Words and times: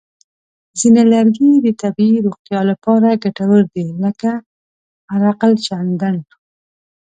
ځینې 0.79 1.01
لرګي 1.13 1.49
د 1.65 1.67
طبیعي 1.81 2.17
روغتیا 2.25 2.59
لپاره 2.71 3.19
ګټور 3.23 3.63
دي، 3.73 3.85
لکه 4.03 4.31
عرقالچندڼ. 5.13 6.15